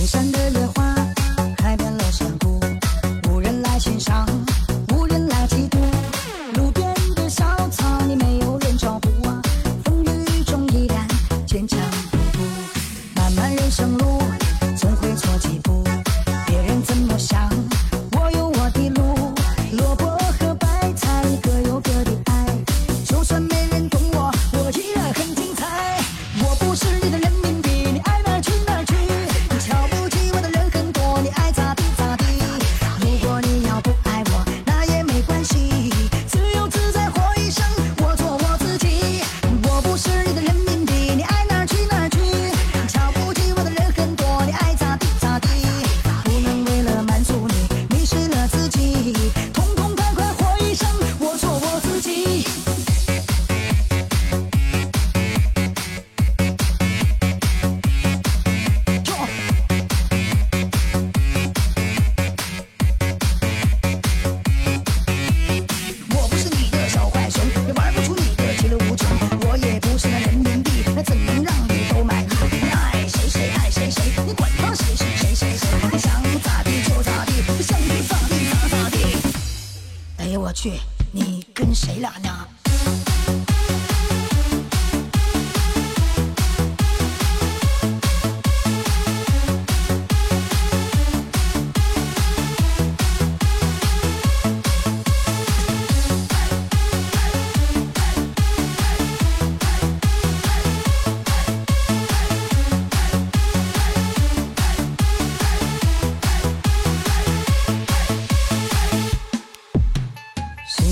[0.00, 0.94] 远山的野花
[1.58, 2.58] 开遍了山谷，
[3.28, 4.26] 无人来欣赏，
[4.94, 5.76] 无人来嫉妒。
[6.54, 9.42] 路边的小草，你没有人照顾啊，
[9.84, 11.06] 风雨中依然
[11.46, 11.78] 坚强。
[13.14, 14.22] 漫漫人生路。
[80.50, 80.80] 我去
[81.12, 83.09] 你跟谁俩呢？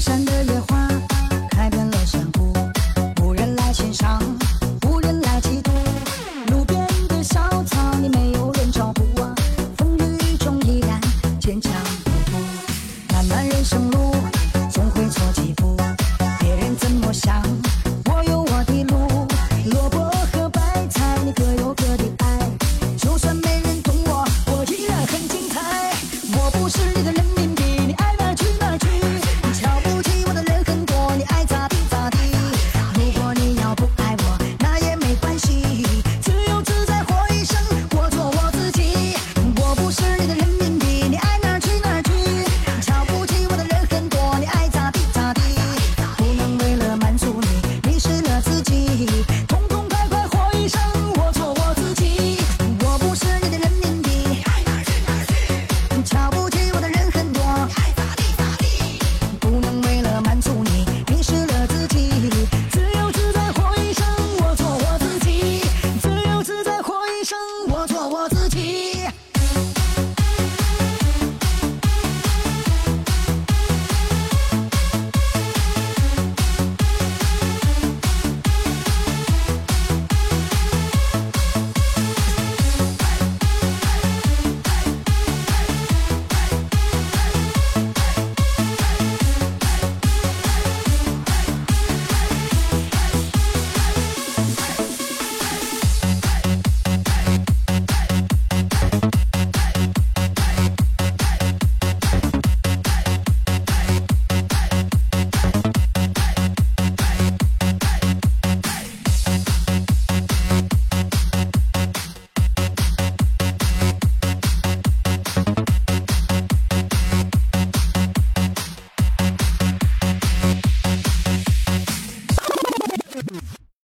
[0.01, 0.78] 山的野花